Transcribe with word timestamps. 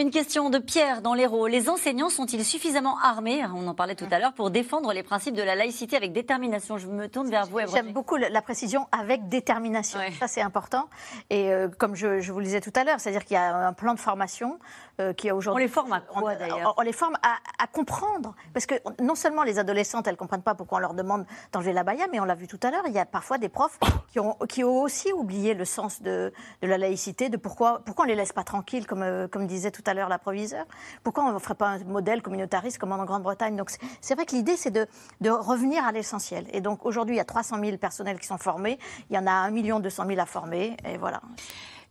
Une 0.00 0.10
question 0.10 0.48
de 0.48 0.56
Pierre 0.56 1.02
dans 1.02 1.12
l'Hérault. 1.12 1.46
Les 1.46 1.68
enseignants 1.68 2.08
sont-ils 2.08 2.42
suffisamment 2.42 2.96
armés, 3.02 3.44
on 3.54 3.68
en 3.68 3.74
parlait 3.74 3.94
tout 3.94 4.06
à 4.10 4.18
l'heure, 4.18 4.32
pour 4.32 4.50
défendre 4.50 4.94
les 4.94 5.02
principes 5.02 5.34
de 5.34 5.42
la 5.42 5.54
laïcité 5.54 5.94
avec 5.94 6.14
détermination? 6.14 6.78
Je 6.78 6.86
me 6.86 7.06
tourne 7.06 7.28
vers 7.28 7.44
vous. 7.44 7.58
J'aime 7.70 7.92
beaucoup 7.92 8.16
la 8.16 8.40
précision 8.40 8.86
avec 8.92 9.28
détermination. 9.28 10.00
Ça, 10.18 10.26
c'est 10.26 10.40
important. 10.40 10.88
Et 11.28 11.52
euh, 11.52 11.68
comme 11.68 11.94
je, 11.96 12.20
je, 12.20 12.32
vous 12.32 12.38
le 12.38 12.46
disais 12.46 12.62
tout 12.62 12.72
à 12.76 12.84
l'heure, 12.84 12.98
c'est-à-dire 12.98 13.26
qu'il 13.26 13.34
y 13.34 13.38
a 13.38 13.54
un 13.54 13.74
plan 13.74 13.92
de 13.92 13.98
formation 13.98 14.58
euh, 15.00 15.12
qui 15.12 15.28
a 15.28 15.36
aujourd'hui. 15.36 15.64
On 15.64 15.66
les 15.66 15.70
forme 15.70 15.92
à 15.92 16.00
quoi 16.00 16.34
d'ailleurs? 16.34 16.74
on, 16.78 16.80
les 16.80 16.94
forme 16.94 17.18
à, 17.22 17.66
comprendre. 17.66 18.34
Parce 18.54 18.64
que 18.64 18.76
non 19.02 19.14
seulement 19.14 19.42
les 19.42 19.58
adolescentes, 19.58 20.06
elles 20.06 20.14
ne 20.14 20.18
comprennent 20.18 20.42
pas 20.42 20.54
pourquoi 20.54 20.78
on 20.78 20.80
leur 20.80 20.94
demande 20.94 21.26
d'enlever 21.52 21.74
la 21.74 21.84
baya, 21.84 22.06
mais 22.10 22.20
on 22.20 22.24
l'a 22.24 22.34
vu 22.34 22.46
tout 22.46 22.58
à 22.62 22.70
l'heure, 22.70 22.84
il 22.86 22.92
y 22.94 22.98
a 22.98 23.04
parfois 23.04 23.36
des 23.36 23.50
profs 23.50 23.78
qui 24.10 24.18
ont, 24.18 24.34
qui 24.48 24.64
ont 24.64 24.80
aussi 24.80 25.12
oublié 25.12 25.52
le 25.52 25.66
sens 25.66 26.00
de, 26.00 26.32
de 26.62 26.66
la 26.66 26.78
laïcité, 26.78 27.28
de 27.28 27.36
pourquoi, 27.36 27.82
pourquoi 27.84 28.04
on 28.04 28.08
ne 28.08 28.12
les 28.12 28.16
laisse 28.16 28.32
pas 28.32 28.44
tranquilles, 28.44 28.86
comme, 28.86 29.02
euh, 29.02 29.28
comme 29.28 29.46
disait 29.46 29.70
tout 29.70 29.82
à 29.86 29.89
l'heure 29.89 29.89
la 29.94 30.18
proviseure. 30.18 30.66
Pourquoi 31.02 31.24
on 31.24 31.32
ne 31.32 31.38
ferait 31.38 31.54
pas 31.54 31.68
un 31.68 31.84
modèle 31.84 32.22
communautariste 32.22 32.78
comme 32.78 32.92
en 32.92 33.04
Grande-Bretagne? 33.04 33.56
Donc 33.56 33.70
c'est 34.00 34.14
vrai 34.14 34.26
que 34.26 34.34
l'idée, 34.34 34.56
c'est 34.56 34.70
de, 34.70 34.86
de 35.20 35.30
revenir 35.30 35.84
à 35.84 35.92
l'essentiel. 35.92 36.46
Et 36.52 36.60
donc 36.60 36.84
aujourd'hui, 36.86 37.16
il 37.16 37.18
y 37.18 37.22
a 37.22 37.24
300 37.24 37.58
000 37.62 37.76
personnels 37.78 38.18
qui 38.18 38.26
sont 38.26 38.38
formés, 38.38 38.78
il 39.10 39.16
y 39.16 39.18
en 39.18 39.26
a 39.26 39.32
1 39.32 39.80
200 39.80 40.06
000 40.06 40.20
à 40.20 40.26
former, 40.26 40.76
et 40.84 40.96
voilà. 40.96 41.20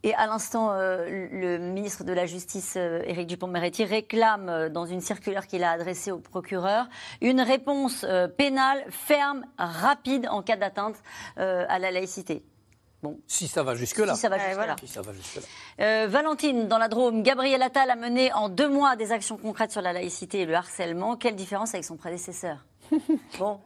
Et 0.02 0.14
à 0.14 0.26
l'instant, 0.26 0.72
euh, 0.72 1.28
le 1.30 1.58
ministre 1.58 2.04
de 2.04 2.12
la 2.14 2.24
Justice, 2.24 2.74
euh, 2.78 3.02
Éric 3.04 3.26
Dupont-Moretti, 3.26 3.84
réclame 3.84 4.48
euh, 4.48 4.68
dans 4.70 4.86
une 4.86 5.02
circulaire 5.02 5.46
qu'il 5.46 5.62
a 5.62 5.72
adressée 5.72 6.10
au 6.10 6.18
procureur 6.18 6.88
une 7.20 7.42
réponse 7.42 8.06
pénale 8.36 8.84
ferme, 8.88 9.44
rapide 9.58 10.26
en 10.30 10.42
cas 10.42 10.56
d'atteinte 10.56 10.96
à 11.36 11.78
la 11.78 11.90
laïcité. 11.90 12.42
Bon. 13.02 13.18
Si 13.26 13.48
ça 13.48 13.62
va 13.62 13.74
jusque-là. 13.74 14.14
Si 14.14 14.20
ça 14.20 14.28
va 14.28 15.12
jusque-là. 15.12 16.06
Valentine, 16.06 16.68
dans 16.68 16.78
la 16.78 16.88
Drôme, 16.88 17.22
Gabriel 17.22 17.62
Attal 17.62 17.90
a 17.90 17.96
mené 17.96 18.32
en 18.32 18.48
deux 18.48 18.68
mois 18.68 18.96
des 18.96 19.12
actions 19.12 19.36
concrètes 19.36 19.72
sur 19.72 19.80
la 19.80 19.92
laïcité 19.92 20.40
et 20.40 20.46
le 20.46 20.54
harcèlement. 20.54 21.16
Quelle 21.16 21.36
différence 21.36 21.74
avec 21.74 21.84
son 21.84 21.96
prédécesseur? 21.96 22.58
Bon. 23.38 23.60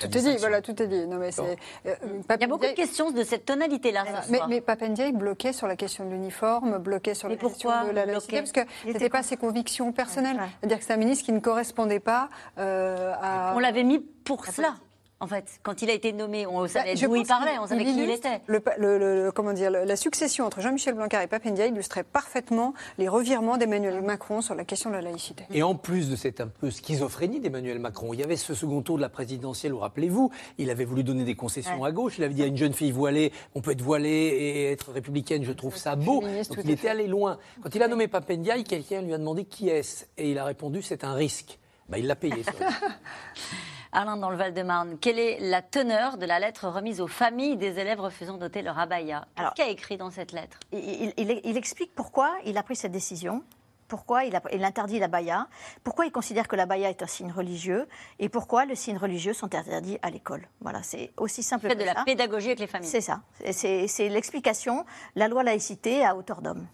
tout 0.00 0.06
est 0.06 0.22
dit, 0.22 0.36
voilà, 0.38 0.62
tout 0.62 0.80
est 0.82 0.86
dit. 0.86 1.06
Non, 1.06 1.18
mais 1.18 1.30
euh, 1.38 1.54
Il 1.84 2.40
y 2.40 2.44
a 2.44 2.46
beaucoup 2.46 2.66
de 2.66 2.72
questions 2.72 3.10
de 3.10 3.22
cette 3.22 3.44
tonalité-là. 3.44 4.04
Mais, 4.30 4.40
mais 4.48 4.60
Papendiaï 4.60 5.12
bloquait 5.12 5.52
sur 5.52 5.66
la 5.66 5.76
question 5.76 6.04
de 6.04 6.10
l'uniforme, 6.10 6.78
bloquait 6.78 7.14
sur 7.14 7.28
la 7.28 7.36
question 7.36 7.70
de 7.86 7.90
la 7.90 8.06
laïcité, 8.06 8.38
parce 8.38 8.52
que 8.52 8.60
ce 8.82 8.88
n'était 8.88 9.08
pas 9.08 9.22
ses 9.22 9.36
convictions 9.36 9.92
personnelles. 9.92 10.40
C'est-à-dire 10.60 10.78
que 10.78 10.84
c'est 10.84 10.92
un 10.92 10.98
ministre 10.98 11.24
qui 11.24 11.32
ne 11.32 11.40
correspondait 11.40 12.00
pas 12.00 12.28
euh, 12.58 13.12
à. 13.20 13.52
On 13.54 13.58
l'avait 13.58 13.84
mis 13.84 13.98
pour 13.98 14.44
cela 14.46 14.74
en 15.22 15.26
fait. 15.28 15.44
Quand 15.62 15.82
il 15.82 15.88
a 15.88 15.92
été 15.92 16.12
nommé, 16.12 16.46
on 16.46 16.66
savait 16.66 16.94
bah, 16.94 17.00
d'où 17.06 17.14
il 17.14 17.26
parlait, 17.26 17.58
on 17.60 17.66
savait 17.66 17.84
qui 17.84 18.02
il 18.02 18.10
était. 18.10 18.40
Le, 18.48 19.30
comment 19.30 19.52
dire, 19.52 19.70
la 19.70 19.96
succession 19.96 20.44
entre 20.44 20.60
Jean-Michel 20.60 20.94
Blanquer 20.94 21.20
et 21.22 21.26
Papendia 21.28 21.66
illustrait 21.66 22.02
parfaitement 22.02 22.74
les 22.98 23.08
revirements 23.08 23.56
d'Emmanuel 23.56 24.02
Macron 24.02 24.42
sur 24.42 24.54
la 24.54 24.64
question 24.64 24.90
de 24.90 24.96
la 24.96 25.02
laïcité. 25.02 25.44
Et 25.52 25.62
en 25.62 25.76
plus 25.76 26.10
de 26.10 26.16
cette 26.16 26.40
un 26.40 26.48
peu 26.48 26.70
schizophrénie 26.70 27.38
d'Emmanuel 27.38 27.78
Macron, 27.78 28.12
il 28.12 28.20
y 28.20 28.24
avait 28.24 28.36
ce 28.36 28.52
second 28.52 28.82
tour 28.82 28.96
de 28.96 29.02
la 29.02 29.08
présidentielle, 29.08 29.72
vous 29.72 29.78
rappelez-vous, 29.78 30.30
il 30.58 30.70
avait 30.70 30.84
voulu 30.84 31.04
donner 31.04 31.24
des 31.24 31.36
concessions 31.36 31.84
à 31.84 31.92
gauche, 31.92 32.18
il 32.18 32.24
avait 32.24 32.34
dit 32.34 32.42
à 32.42 32.46
une 32.46 32.56
jeune 32.56 32.74
fille 32.74 32.90
voilée, 32.90 33.32
on 33.54 33.60
peut 33.60 33.70
être 33.70 33.82
voilée 33.82 34.10
et 34.10 34.72
être 34.72 34.90
républicaine, 34.90 35.44
je 35.44 35.52
trouve 35.52 35.76
ça 35.76 35.94
beau. 35.94 36.20
Donc 36.20 36.58
il 36.64 36.70
était 36.70 36.88
allé 36.88 37.06
loin. 37.06 37.38
Quand 37.62 37.72
il 37.72 37.82
a 37.82 37.86
nommé 37.86 38.08
Papendia, 38.08 38.60
quelqu'un 38.64 39.02
lui 39.02 39.14
a 39.14 39.18
demandé 39.18 39.44
qui 39.44 39.68
est-ce 39.68 40.06
Et 40.18 40.32
il 40.32 40.38
a 40.38 40.44
répondu 40.44 40.82
c'est 40.82 41.04
un 41.04 41.14
risque. 41.14 41.58
Ben, 41.88 41.98
il 41.98 42.06
l'a 42.06 42.16
payé. 42.16 42.42
Alain, 43.94 44.16
dans 44.16 44.30
le 44.30 44.36
Val-de-Marne, 44.36 44.96
quelle 44.98 45.18
est 45.18 45.38
la 45.38 45.60
teneur 45.60 46.16
de 46.16 46.24
la 46.24 46.38
lettre 46.38 46.66
remise 46.66 47.02
aux 47.02 47.06
familles 47.06 47.58
des 47.58 47.78
élèves 47.78 48.00
refusant 48.00 48.38
d'ôter 48.38 48.62
leur 48.62 48.78
abaya? 48.78 49.26
Qu'est-ce 49.36 49.50
qu'il 49.54 49.64
a 49.64 49.68
écrit 49.68 49.96
dans 49.98 50.10
cette 50.10 50.32
lettre? 50.32 50.58
il, 50.72 51.56
explique 51.58 51.94
pourquoi 51.94 52.32
il 52.46 52.56
a 52.56 52.62
pris 52.62 52.76
cette 52.76 52.92
décision 52.92 53.44
pourquoi 53.88 54.24
il, 54.24 54.34
a, 54.34 54.40
il, 54.50 54.64
interdit 54.64 54.98
la 54.98 55.08
baya, 55.08 55.48
pourquoi 55.84 56.06
il 56.06 56.10
considère 56.10 56.48
que 56.48 56.56
la 56.56 56.64
baya 56.64 56.88
est 56.88 57.02
un 57.02 57.06
signe 57.06 57.30
religieux 57.30 57.86
et 58.18 58.30
pourquoi 58.30 58.64
le 58.64 58.74
signe 58.74 58.96
religieux 58.96 59.34
sont 59.34 59.54
interdits 59.54 59.98
à 60.00 60.08
l'école. 60.08 60.48
Voilà, 60.62 60.82
c'est 60.82 61.12
aussi 61.18 61.42
simple 61.42 61.68
que 61.68 61.74
ça. 61.74 61.78
de 61.78 61.84
la 61.84 62.02
pédagogie 62.02 62.46
avec 62.46 62.60
les 62.60 62.66
familles. 62.66 62.88
C'est 62.88 63.02
ça. 63.02 63.20
C'est 63.50 64.08
l'explication, 64.08 64.86
la 65.14 65.28
loi 65.28 65.42
laïcité 65.42 66.06
à 66.06 66.16
hauteur 66.16 66.40
d'homme. 66.40 66.66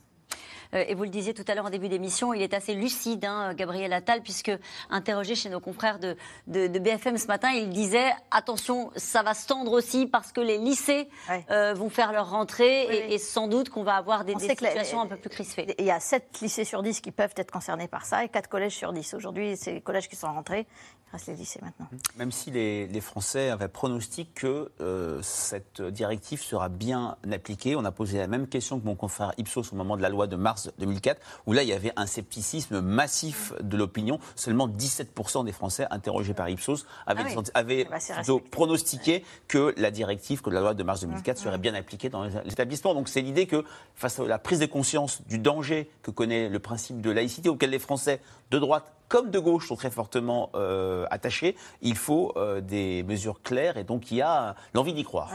Euh, 0.75 0.85
et 0.87 0.95
vous 0.95 1.05
le 1.05 1.09
disiez 1.09 1.35
tout 1.35 1.45
à 1.49 1.55
l'heure 1.55 1.67
en 1.67 1.71
début 1.71 1.89
d'émission, 1.89 2.35
il 2.35 2.43
est 2.43 2.55
assez 2.55 2.75
lucide, 2.75 3.25
hein, 3.25 3.55
Gabriel 3.55 3.93
Attal, 3.93 4.23
puisque 4.23 4.53
interrogé 4.91 5.35
chez 5.35 5.49
nos 5.49 5.61
confrères 5.61 5.99
de, 5.99 6.17
BFM 6.47 7.17
ce 7.17 7.27
matin, 7.27 7.51
il 7.51 7.71
disait 7.71 8.11
attention, 8.31 8.91
ça 8.97 9.23
va 9.23 9.35
se 9.35 9.47
tendre 9.47 9.73
aussi 9.73 10.07
parce 10.07 10.33
que 10.33 10.41
les 10.41 10.59
lycées 10.59 11.09
euh, 11.51 11.75
vont 11.75 11.91
faire 11.91 12.13
leur 12.13 12.31
rentrée 12.31 13.13
et, 13.13 13.19
sans 13.19 13.49
doute 13.49 13.69
qu'on 13.71 13.83
va 13.83 13.97
avoir 13.97 14.25
des, 14.25 14.39
situations 14.39 15.01
un 15.01 15.07
peu 15.07 15.17
plus 15.17 15.31
crispées. 15.31 15.75
Il 15.79 15.85
y 15.85 15.91
a 15.91 16.01
7 16.01 16.41
lycées 16.41 16.65
sur 16.65 16.83
10 16.83 17.01
qui 17.01 17.11
peuvent 17.11 17.35
être 17.37 17.51
concernés 17.51 17.89
par 17.89 18.05
ça 18.05 18.25
et 18.25 18.29
4 18.29 18.49
collèges 18.49 18.75
sur 18.75 18.93
10. 18.93 19.15
Aujourd'hui, 19.15 19.57
c'est 19.57 19.73
les 19.73 19.81
collèges 19.81 20.09
qui 20.09 20.17
sont 20.17 20.33
rentrés. 20.33 20.67
Il 21.09 21.13
reste 21.13 21.29
les 21.29 21.35
lycées 21.35 21.61
maintenant. 21.63 21.87
Même 22.17 22.33
si 22.33 22.51
les, 22.51 23.01
Français 23.01 23.49
avaient 23.49 23.69
pronostic 23.69 24.35
que 24.35 24.71
euh, 24.81 25.21
cette 25.23 25.81
directive 25.81 26.43
sera 26.43 26.69
bien 26.69 27.17
appliquée, 27.31 27.77
on 27.77 27.85
a 27.85 27.93
posé 27.93 28.19
la 28.19 28.27
même 28.27 28.49
question 28.49 28.79
que 28.79 28.85
mon 28.85 28.97
confrère 28.97 29.33
Ipsos 29.39 29.73
au 29.73 29.77
moment 29.77 29.97
de 29.97 30.03
la 30.03 30.11
loi 30.11 30.27
de 30.27 30.37
mars 30.37 30.58
2004, 30.79 31.21
où 31.47 31.53
là, 31.53 31.63
il 31.63 31.69
y 31.69 31.73
avait 31.73 31.93
un 31.97 32.07
scepticisme 32.07 32.81
massif 32.81 33.53
de 33.61 33.77
l'opinion. 33.77 34.19
Seulement 34.37 34.69
17% 34.69 35.45
des 35.45 35.53
Français 35.53 35.87
interrogés 35.91 36.35
par 36.35 36.49
Ipsos 36.49 36.87
avaient, 37.07 37.87
ah 37.91 38.03
bah, 38.27 38.35
pronostiqué 38.51 39.25
que 39.47 39.75
la 39.77 39.91
directive, 39.91 40.43
que 40.43 40.51
la 40.51 40.61
loi 40.61 40.75
de 40.75 40.83
mars 40.83 41.01
2004 41.01 41.39
serait 41.39 41.59
bien 41.59 41.75
appliquée 41.75 42.09
dans 42.09 42.25
les 42.25 42.53
établissements. 42.53 42.95
Donc 42.95 43.09
c'est 43.09 43.21
l'idée 43.21 43.47
que, 43.47 43.65
face 43.95 44.19
à 44.19 44.25
la 44.25 44.39
prise 44.39 44.61
de 44.61 44.67
conscience 44.67 45.23
du 45.29 45.39
danger 45.39 45.91
que 46.03 46.11
connaît 46.11 46.49
le 46.49 46.59
principe 46.59 47.01
de 47.01 47.11
laïcité, 47.11 47.49
auquel 47.49 47.71
les 47.71 47.79
Français 47.79 48.21
de 48.51 48.59
droite 48.59 48.93
comme 49.09 49.31
de 49.31 49.39
gauche 49.39 49.69
sont 49.69 49.77
très 49.77 49.91
fortement 49.91 50.51
euh, 50.55 51.07
attachés, 51.11 51.57
il 51.81 51.97
faut 51.97 52.33
euh, 52.37 52.61
des 52.61 53.03
mesures 53.05 53.43
claires 53.43 53.77
et 53.77 53.85
donc 53.85 54.11
il 54.11 54.19
y 54.19 54.23
a 54.23 54.55
l'envie 54.75 54.93
d'y 54.93 55.05
croire. 55.05 55.33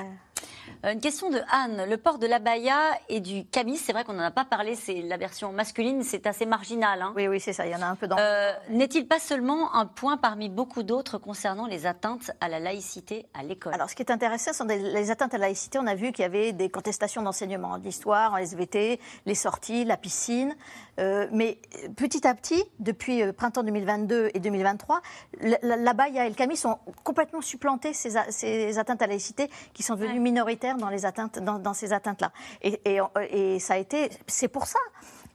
Une 0.91 0.99
question 0.99 1.29
de 1.29 1.39
Anne. 1.49 1.85
Le 1.89 1.97
port 1.97 2.19
de 2.19 2.27
l'abaya 2.27 2.75
et 3.07 3.21
du 3.21 3.45
camis, 3.45 3.77
c'est 3.77 3.94
vrai 3.94 4.03
qu'on 4.03 4.13
n'en 4.13 4.23
a 4.23 4.31
pas 4.31 4.44
parlé, 4.44 4.75
c'est 4.75 5.01
la 5.01 5.16
version 5.16 5.53
masculine, 5.53 6.03
c'est 6.03 6.27
assez 6.27 6.45
marginal. 6.45 7.01
Hein. 7.01 7.13
Oui, 7.16 7.27
oui, 7.27 7.39
c'est 7.39 7.53
ça, 7.53 7.66
il 7.66 7.71
y 7.71 7.75
en 7.75 7.81
a 7.81 7.85
un 7.85 7.95
peu 7.95 8.07
dans. 8.07 8.17
Euh, 8.19 8.51
n'est-il 8.69 9.07
pas 9.07 9.19
seulement 9.19 9.73
un 9.75 9.85
point 9.85 10.17
parmi 10.17 10.49
beaucoup 10.49 10.83
d'autres 10.83 11.17
concernant 11.17 11.67
les 11.67 11.85
atteintes 11.85 12.31
à 12.41 12.49
la 12.49 12.59
laïcité 12.59 13.25
à 13.33 13.44
l'école? 13.44 13.73
Alors, 13.73 13.89
ce 13.89 13.95
qui 13.95 14.01
est 14.01 14.11
intéressant, 14.11 14.51
ce 14.51 14.57
sont 14.57 14.66
les 14.66 15.09
atteintes 15.09 15.33
à 15.33 15.38
la 15.38 15.45
laïcité. 15.45 15.79
On 15.79 15.88
a 15.88 15.95
vu 15.95 16.11
qu'il 16.11 16.23
y 16.23 16.25
avait 16.25 16.51
des 16.51 16.69
contestations 16.69 17.21
d'enseignement, 17.21 17.77
d'histoire, 17.77 18.33
en 18.33 18.38
SVT, 18.38 19.00
les 19.25 19.35
sorties, 19.35 19.85
la 19.85 19.95
piscine. 19.95 20.53
Euh, 21.00 21.27
mais 21.31 21.59
petit 21.95 22.27
à 22.27 22.35
petit, 22.35 22.61
depuis 22.79 23.23
printemps 23.33 23.63
2022 23.63 24.31
et 24.33 24.39
2023, 24.39 25.01
l'abaya 25.61 26.25
et 26.25 26.29
le 26.29 26.35
camis 26.35 26.57
sont 26.57 26.77
complètement 27.03 27.41
supplantés, 27.41 27.94
ces, 27.94 28.11
ces 28.29 28.77
atteintes 28.77 29.01
à 29.01 29.07
la 29.07 29.13
laïcité 29.13 29.50
qui 29.73 29.81
sont 29.81 29.95
devenues 29.95 30.19
minoritaires 30.19 30.72
dans, 30.79 30.89
les 30.89 31.06
atteintes, 31.06 31.39
dans, 31.39 31.73
ces 31.73 31.94
atteintes-là. 31.94 32.31
Et, 32.61 32.79
et, 33.29 33.59
ça 33.59 33.75
a 33.75 33.78
été, 33.78 34.09
c'est 34.28 34.47
pour 34.47 34.66
ça 34.66 34.79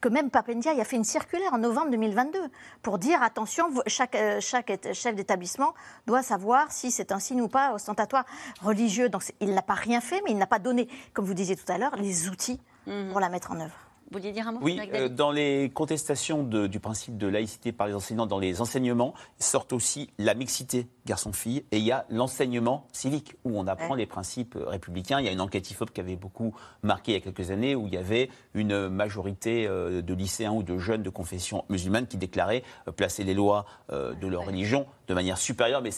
que 0.00 0.09
même 0.09 0.31
Papendia 0.31 0.72
a 0.72 0.84
fait 0.84 0.97
une 0.97 1.04
circulaire 1.04 1.53
en 1.53 1.59
novembre 1.59 1.91
2022 1.91 2.38
pour 2.82 2.99
dire 2.99 3.22
attention, 3.22 3.69
chaque, 3.87 4.15
euh, 4.15 4.41
chaque 4.41 4.72
chef 4.93 5.15
d'établissement 5.15 5.75
doit 6.06 6.22
savoir 6.22 6.71
si 6.71 6.91
c'est 6.91 7.10
un 7.10 7.19
signe 7.19 7.43
ou 7.43 7.48
pas 7.48 7.72
ostentatoire 7.75 8.25
religieux. 8.62 9.09
Donc 9.09 9.25
il 9.41 9.54
n'a 9.54 9.62
pas 9.62 9.75
rien 9.75 10.00
fait, 10.00 10.22
mais 10.25 10.31
il 10.31 10.38
n'a 10.38 10.47
pas 10.47 10.60
donné, 10.60 10.88
comme 11.12 11.25
vous 11.25 11.34
disiez 11.34 11.56
tout 11.56 11.71
à 11.71 11.78
l'heure, 11.78 11.97
les 11.97 12.28
outils 12.28 12.60
mmh. 12.87 13.10
pour 13.10 13.21
la 13.21 13.28
mettre 13.28 13.50
en 13.50 13.60
œuvre. 13.60 13.88
Vous 14.10 14.19
vouliez 14.19 14.32
dire 14.32 14.48
un 14.48 14.52
mot 14.52 14.60
Oui, 14.62 14.80
euh, 14.94 15.10
dans 15.10 15.30
les 15.30 15.70
contestations 15.74 16.42
du 16.42 16.80
principe 16.80 17.18
de 17.18 17.27
laïcité 17.27 17.72
par 17.72 17.86
les 17.86 17.94
enseignants 17.94 18.27
dans 18.27 18.38
les 18.38 18.62
enseignements, 18.62 19.12
sortent 19.38 19.74
aussi 19.74 20.10
la 20.18 20.33
mixité 20.33 20.86
garçon-fille 21.04 21.65
et 21.72 21.78
il 21.78 21.84
y 21.84 21.92
a 21.92 22.06
l'enseignement 22.09 22.86
civique 22.92 23.36
où 23.44 23.59
on 23.59 23.66
apprend 23.66 23.94
les 23.94 24.06
principes 24.06 24.56
euh, 24.56 24.66
républicains. 24.66 25.21
Il 25.21 25.27
y 25.27 25.28
a 25.28 25.33
une 25.33 25.42
enquête 25.42 25.71
IFOP 25.71 25.91
qui 25.91 26.00
avait 26.00 26.16
beaucoup 26.16 26.54
marqué 26.83 27.12
il 27.12 27.15
y 27.16 27.18
a 27.18 27.21
quelques 27.21 27.50
années 27.50 27.74
où 27.74 27.86
il 27.86 27.92
y 27.92 27.98
avait 27.98 28.30
une 28.54 28.88
majorité 28.88 29.66
euh, 29.66 30.00
de 30.00 30.15
lycéens 30.15 30.53
ou 30.53 30.62
de 30.62 30.78
jeunes 30.78 31.03
de 31.03 31.10
confession 31.10 31.66
musulmane 31.68 32.06
qui 32.06 32.16
déclaraient 32.16 32.62
placer 32.97 33.24
les 33.24 33.34
lois 33.34 33.66
de 33.91 34.27
leur 34.27 34.47
religion 34.47 34.86
de 35.06 35.15
manière 35.15 35.38
supérieure. 35.38 35.83
Mais 35.83 35.91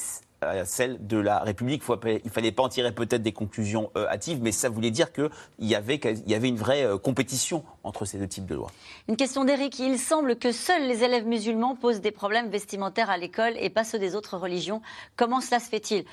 celle 0.65 1.07
de 1.07 1.19
la 1.19 1.41
République. 1.41 1.83
Il 2.05 2.21
ne 2.25 2.31
fallait 2.31 2.53
pas 2.53 2.63
en 2.63 2.69
tirer 2.69 2.93
peut-être 2.93 3.23
des 3.23 3.33
conclusions 3.33 3.91
euh, 3.97 4.07
hâtives, 4.09 4.41
mais 4.43 4.53
ça 4.53 4.69
voulait 4.69 4.91
dire 4.91 5.13
qu'il 5.13 5.31
y 5.59 5.75
avait, 5.75 6.01
y 6.27 6.35
avait 6.35 6.49
une 6.49 6.57
vraie 6.57 6.85
euh, 6.85 6.99
compétition 6.99 7.65
entre 7.85 8.05
ces 8.05 8.19
deux 8.19 8.29
types 8.29 8.47
de 8.47 8.55
lois. 8.55 8.71
Une 9.09 9.17
question 9.17 9.45
d'Éric. 9.45 9.79
Il 9.79 9.99
semble 9.99 10.37
que 10.37 10.53
seuls 10.53 10.87
les 10.87 11.05
élèves 11.05 11.27
musulmans 11.27 11.77
posent 11.77 12.01
des 12.01 12.11
problèmes 12.11 12.49
vestimentaires 12.49 13.11
à 13.11 13.19
l'école 13.19 13.55
et 13.59 13.71
pas 13.71 13.85
ceux 13.85 13.99
des 13.99 14.15
autres 14.15 14.37
religions. 14.37 14.83
Comment 15.17 15.41
cela 15.41 15.61
se 15.61 15.69
fait-il? 15.69 16.05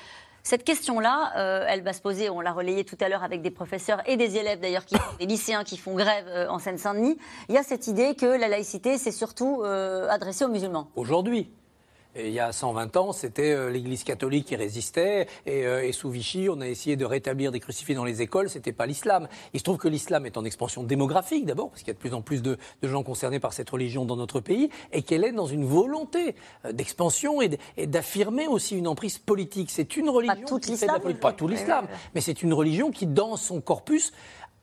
Cette 0.42 0.64
question-là, 0.64 1.32
euh, 1.36 1.66
elle 1.68 1.82
va 1.82 1.92
se 1.92 2.00
poser, 2.00 2.30
on 2.30 2.40
l'a 2.40 2.52
relayé 2.52 2.84
tout 2.84 2.96
à 3.00 3.08
l'heure 3.08 3.22
avec 3.22 3.42
des 3.42 3.50
professeurs 3.50 4.00
et 4.06 4.16
des 4.16 4.36
élèves 4.36 4.60
d'ailleurs, 4.60 4.84
des 5.18 5.26
lycéens 5.26 5.64
qui 5.64 5.76
font 5.76 5.94
grève 5.94 6.24
euh, 6.28 6.48
en 6.48 6.58
Seine-Saint-Denis. 6.58 7.18
Il 7.48 7.54
y 7.54 7.58
a 7.58 7.62
cette 7.62 7.86
idée 7.86 8.14
que 8.14 8.26
la 8.26 8.48
laïcité, 8.48 8.96
c'est 8.98 9.12
surtout 9.12 9.62
adressé 9.62 10.44
aux 10.44 10.48
musulmans. 10.48 10.88
Aujourd'hui 10.96 11.50
il 12.16 12.30
y 12.30 12.40
a 12.40 12.52
120 12.52 12.96
ans, 12.96 13.12
c'était 13.12 13.52
euh, 13.52 13.70
l'Église 13.70 14.02
catholique 14.04 14.46
qui 14.46 14.56
résistait. 14.56 15.26
Euh, 15.46 15.82
et, 15.82 15.92
sous 15.92 16.10
Vichy, 16.10 16.48
on 16.50 16.60
a 16.60 16.66
essayé 16.66 16.96
de 16.96 17.04
rétablir 17.04 17.52
des 17.52 17.60
crucifix 17.60 17.94
dans 17.94 18.04
les 18.04 18.22
écoles. 18.22 18.48
C'était 18.48 18.72
pas 18.72 18.86
l'islam. 18.86 19.28
Il 19.52 19.60
se 19.60 19.64
trouve 19.64 19.76
que 19.76 19.88
l'islam 19.88 20.26
est 20.26 20.36
en 20.36 20.44
expansion 20.44 20.82
démographique 20.82 21.44
d'abord, 21.44 21.70
parce 21.70 21.82
qu'il 21.82 21.88
y 21.88 21.90
a 21.90 21.94
de 21.94 21.98
plus 21.98 22.14
en 22.14 22.22
plus 22.22 22.42
de, 22.42 22.58
gens 22.82 23.02
concernés 23.02 23.40
par 23.40 23.52
cette 23.52 23.70
religion 23.70 24.04
dans 24.04 24.16
notre 24.16 24.40
pays, 24.40 24.70
et 24.92 25.02
qu'elle 25.02 25.24
est 25.24 25.32
dans 25.32 25.46
une 25.46 25.64
volonté 25.64 26.34
euh, 26.64 26.72
d'expansion 26.72 27.42
et 27.42 27.58
d'affirmer 27.86 28.46
aussi 28.46 28.76
une 28.76 28.88
emprise 28.88 29.18
politique. 29.18 29.70
C'est 29.70 29.96
une 29.96 30.08
religion 30.08 30.34
pas 30.34 30.46
tout 30.46 30.60
l'islam, 30.66 31.14
pas 31.20 31.32
tout 31.32 31.48
l'islam, 31.48 31.86
mais 32.14 32.20
c'est 32.20 32.42
une 32.42 32.54
religion 32.54 32.90
qui, 32.90 33.06
dans 33.06 33.36
son 33.36 33.60
corpus, 33.60 34.12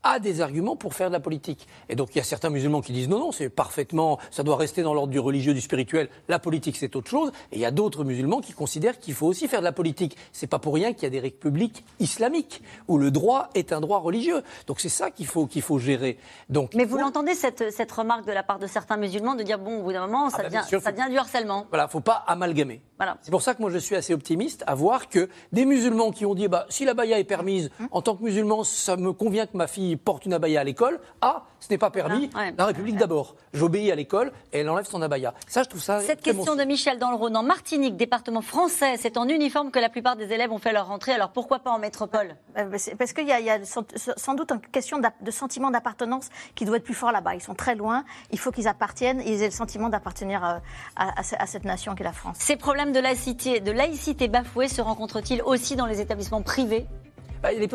a 0.06 0.20
des 0.20 0.40
arguments 0.40 0.76
pour 0.76 0.94
faire 0.94 1.10
de 1.10 1.14
la 1.14 1.20
politique. 1.20 1.68
Et 1.90 1.96
donc 1.96 2.10
il 2.14 2.20
y 2.20 2.22
a 2.22 2.24
certains 2.24 2.50
musulmans 2.50 2.82
qui 2.82 2.94
disent 2.94 3.10
non, 3.10 3.20
non, 3.20 3.32
c'est 3.32 3.50
parfaitement, 3.50 4.20
ça 4.32 4.44
doit 4.44 4.56
rester 4.56 4.84
dans 4.84 4.94
l'ordre 4.94 5.12
du 5.12 5.20
religieux, 5.20 5.54
du 5.54 5.62
spirituel. 5.62 6.10
La 6.30 6.40
politique, 6.40 6.78
c'est 6.78 6.96
autre 6.96 7.10
chose. 7.10 7.32
Et 7.52 7.56
il 7.56 7.60
y 7.60 7.66
a 7.66 7.72
d'autres 7.72 8.04
musulmans 8.04 8.40
qui 8.40 8.54
considèrent 8.54 9.00
qu'il 9.00 9.16
faut 9.16 9.26
aussi 9.26 9.48
faire 9.48 9.60
de 9.60 9.66
la 9.66 9.72
politique. 9.72 10.16
C'est 10.32 10.48
pas 10.48 10.60
pour 10.60 10.76
rien 10.76 10.94
qu'il 10.94 11.04
y 11.04 11.08
a 11.08 11.10
des 11.10 11.20
républiques 11.20 11.84
islamiques 12.00 12.62
où 12.88 12.98
le 12.98 13.12
droit 13.12 13.50
est 13.56 13.74
un 13.74 13.82
droit 13.82 14.00
religieux. 14.00 14.44
Donc 14.68 14.80
c'est 14.80 14.90
ça 14.90 15.10
qu'il 15.10 15.26
faut 15.26 15.48
qu'il 15.48 15.64
faut 15.64 15.80
gérer. 15.80 16.18
Donc. 16.50 16.76
Mais 16.76 16.86
vous 16.86 16.98
l'entendez 16.98 17.34
cette, 17.34 17.72
cette 17.72 17.92
remarque 17.92 18.26
de 18.26 18.32
la 18.32 18.44
part 18.44 18.60
de 18.60 18.68
certains 18.68 18.98
musulmans 18.98 19.36
de 19.36 19.44
dire 19.44 19.58
bon, 19.58 19.80
au 19.80 19.84
bout 19.84 19.94
d'un 19.94 20.06
moment, 20.06 20.30
ça, 20.30 20.38
ah 20.40 20.44
bah, 20.44 20.62
devient, 20.62 20.82
ça 20.82 20.92
devient 20.92 21.10
du 21.10 21.18
harcèlement. 21.18 21.66
Voilà, 21.70 21.88
faut 21.88 22.00
pas 22.00 22.24
amalgamer. 22.28 22.82
Voilà. 22.98 23.18
C'est 23.22 23.32
pour 23.32 23.42
ça 23.42 23.56
que 23.56 23.62
moi 23.62 23.72
je 23.72 23.78
suis 23.78 23.96
assez 23.96 24.14
optimiste 24.14 24.64
à 24.68 24.76
voir 24.76 25.10
que 25.10 25.30
des 25.52 25.66
musulmans 25.66 26.12
qui 26.12 26.26
ont 26.26 26.36
dit 26.36 26.48
bah 26.48 26.66
si 26.70 26.86
la 26.86 26.94
baya 26.94 27.20
est 27.20 27.24
permise 27.24 27.70
hum. 27.80 27.88
en 27.92 28.02
tant 28.02 28.16
que 28.16 28.24
musulman, 28.24 28.64
ça 28.64 28.96
me 28.96 29.12
convient 29.12 29.48
que 29.48 29.58
ma 29.58 29.68
fille 29.68 29.95
porte 29.98 30.26
une 30.26 30.34
abaya 30.34 30.62
à 30.62 30.64
l'école. 30.64 31.00
Ah, 31.22 31.44
ce 31.60 31.70
n'est 31.70 31.78
pas 31.78 31.90
permis. 31.90 32.30
La 32.58 32.66
République 32.66 32.98
d'abord. 32.98 33.36
J'obéis 33.54 33.92
à 33.92 33.96
l'école 33.96 34.32
et 34.54 34.60
elle 34.60 34.70
enlève 34.70 34.86
son 34.86 35.02
abaya. 35.02 35.34
Ça, 35.48 35.64
je 35.64 35.70
trouve 35.70 35.82
ça. 35.82 36.00
Cette 36.02 36.22
question 36.22 36.56
de 36.56 36.64
Michel 36.64 37.00
dans 37.00 37.10
le 37.10 37.16
Rhône, 37.16 37.38
en 37.38 37.44
Martinique, 37.44 37.98
département 37.98 38.42
français, 38.42 38.98
c'est 38.98 39.18
en 39.18 39.28
uniforme 39.28 39.72
que 39.72 39.80
la 39.80 39.90
plupart 39.90 40.16
des 40.16 40.32
élèves 40.32 40.52
ont 40.52 40.60
fait 40.60 40.74
leur 40.74 40.88
rentrée. 40.88 41.14
Alors 41.14 41.32
pourquoi 41.32 41.60
pas 41.60 41.72
en 41.72 41.80
métropole? 41.80 42.36
Euh, 42.58 42.78
Parce 42.98 43.14
qu'il 43.14 43.28
y, 43.28 43.32
a 43.32 43.60
sans 43.66 44.36
doute 44.36 44.52
une 44.52 44.60
question 44.60 45.00
de 45.00 45.32
sentiment 45.32 45.72
d'appartenance 45.72 46.30
qui 46.56 46.66
doit 46.66 46.78
être 46.78 46.84
plus 46.84 46.94
fort 46.94 47.12
là-bas. 47.12 47.36
Ils 47.36 47.42
sont 47.42 47.56
très 47.56 47.76
loin. 47.76 48.04
Il 48.32 48.40
faut 48.40 48.52
qu'ils 48.52 48.68
appartiennent. 48.68 49.22
Ils 49.26 49.42
aient 49.42 49.46
le 49.46 49.52
sentiment 49.52 49.90
d'appartenir 49.90 50.44
euh, 50.44 50.58
à, 50.96 51.24
cette 51.24 51.66
nation 51.66 51.96
qu'est 51.96 52.04
la 52.04 52.14
France. 52.14 52.38
Ces 52.40 52.56
problèmes 52.56 52.92
de 52.92 53.00
laïcité, 53.00 53.60
de 53.60 53.72
laïcité 53.72 54.28
bafouée 54.28 54.68
se 54.68 54.82
rencontrent-ils 54.82 55.42
aussi 55.42 55.76
dans 55.76 55.86
les 55.86 56.02
établissements 56.02 56.42
privés? 56.42 56.86
bah, 56.86 57.05
les, 57.44 57.68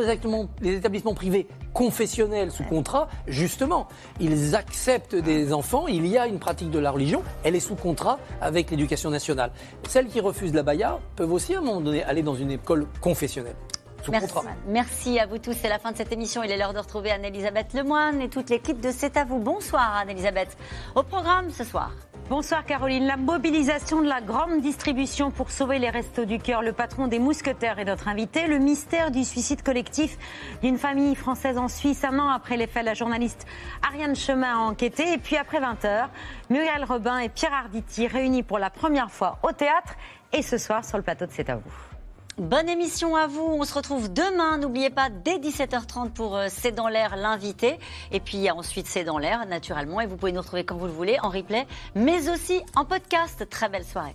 les 0.61 0.77
établissements 0.77 1.15
privés 1.15 1.47
confessionnels 1.73 2.51
sous 2.51 2.65
contrat, 2.65 3.09
justement, 3.27 3.89
ils 4.21 4.55
acceptent 4.55 5.15
des 5.15 5.53
enfants, 5.53 5.87
il 5.87 6.07
y 6.07 6.19
a 6.19 6.27
une 6.27 6.39
pratique 6.39 6.71
de 6.71 6.79
la 6.79 6.91
religion, 6.91 7.23
elle 7.45 7.55
est 7.55 7.61
sous 7.61 7.77
contrat 7.77 8.19
avec 8.41 8.71
l'éducation 8.71 9.11
nationale. 9.11 9.53
Celles 9.89 10.09
qui 10.09 10.21
refusent 10.21 10.55
la 10.55 10.63
baya 10.63 10.99
peuvent 11.17 11.33
aussi 11.33 11.55
à 11.55 11.59
un 11.59 11.63
moment 11.63 11.81
donné 11.81 12.03
aller 12.03 12.23
dans 12.23 12.35
une 12.35 12.51
école 12.51 12.87
confessionnelle. 13.01 13.57
Merci. 14.09 14.35
Merci 14.67 15.19
à 15.19 15.27
vous 15.27 15.39
tous. 15.39 15.53
C'est 15.53 15.69
la 15.69 15.79
fin 15.79 15.93
de 15.93 15.97
cette 15.97 16.13
émission. 16.13 16.43
Il 16.43 16.51
est 16.51 16.57
l'heure 16.57 16.73
de 16.73 16.79
retrouver 16.79 17.11
Anne-Elisabeth 17.11 17.75
Lemoine 17.75 18.21
et 18.23 18.29
toute 18.29 18.49
l'équipe 18.51 18.81
de 18.81 18.91
C'est 18.91 19.17
à 19.17 19.25
vous. 19.25 19.39
Bonsoir 19.39 19.95
Anne-Elisabeth. 19.97 20.57
Au 20.95 21.03
programme 21.03 21.51
ce 21.51 21.65
soir. 21.65 21.91
Bonsoir 22.31 22.65
Caroline. 22.65 23.09
La 23.09 23.17
mobilisation 23.17 24.03
de 24.03 24.07
la 24.07 24.21
grande 24.21 24.61
distribution 24.61 25.33
pour 25.33 25.51
sauver 25.51 25.81
les 25.81 25.91
restos 25.91 26.27
du 26.27 26.39
cœur. 26.39 26.63
Le 26.63 26.73
patron 26.73 27.09
des 27.09 27.19
mousquetaires 27.19 27.81
est 27.81 27.85
notre 27.85 28.07
invité. 28.07 28.47
Le 28.47 28.61
mystère 28.61 29.11
du 29.11 29.25
suicide 29.25 29.65
collectif 29.65 30.17
d'une 30.63 30.79
famille 30.79 31.17
française 31.17 31.59
en 31.59 31.67
Suisse 31.67 32.05
un 32.05 32.21
an 32.21 32.29
après 32.29 32.57
les 32.57 32.69
faits. 32.69 32.85
La 32.85 32.95
journaliste 32.95 33.49
Ariane 33.83 34.15
Chemin 34.15 34.55
a 34.55 34.59
enquêté. 34.59 35.13
Et 35.13 35.19
puis 35.19 35.37
après 35.37 35.59
20h, 35.59 36.07
Muriel 36.51 36.85
Robin 36.85 37.19
et 37.19 37.31
Pierre 37.31 37.53
Arditi 37.53 38.07
réunis 38.07 38.45
pour 38.45 38.61
la 38.61 38.71
première 38.71 39.11
fois 39.11 39.41
au 39.43 39.51
théâtre 39.51 39.97
et 40.33 40.43
ce 40.43 40.57
soir 40.57 40.85
sur 40.85 40.99
le 40.99 41.03
plateau 41.03 41.27
de 41.27 41.33
C'est 41.33 41.51
à 41.51 41.57
vous. 41.57 41.90
Bonne 42.41 42.71
émission 42.71 43.17
à 43.17 43.27
vous. 43.27 43.43
On 43.43 43.65
se 43.65 43.75
retrouve 43.75 44.11
demain. 44.11 44.57
N'oubliez 44.57 44.89
pas, 44.89 45.11
dès 45.11 45.37
17h30 45.37 46.09
pour 46.09 46.39
euh, 46.39 46.47
C'est 46.49 46.73
dans 46.73 46.89
l'air, 46.89 47.15
l'invité. 47.17 47.79
Et 48.13 48.21
puis 48.21 48.51
ensuite 48.51 48.87
C'est 48.87 49.05
dans 49.05 49.19
l'air, 49.19 49.45
naturellement. 49.45 50.01
Et 50.01 50.07
vous 50.07 50.17
pouvez 50.17 50.33
nous 50.33 50.41
retrouver 50.41 50.65
quand 50.65 50.77
vous 50.79 50.87
le 50.87 50.93
voulez, 50.93 51.19
en 51.23 51.29
replay, 51.29 51.67
mais 51.95 52.31
aussi 52.31 52.63
en 52.77 52.87
podcast. 52.87 53.47
Très 53.51 53.69
belle 53.69 53.85
soirée. 53.85 54.15